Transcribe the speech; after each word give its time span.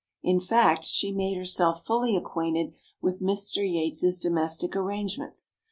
In 0.23 0.39
fact, 0.39 0.83
she 0.83 1.11
made 1.11 1.37
herself 1.37 1.85
fully 1.85 2.15
acquainted 2.15 2.73
with 3.01 3.21
Mr. 3.21 3.57
Yates' 3.57 4.17
domestic 4.17 4.75
arrangements. 4.75 5.57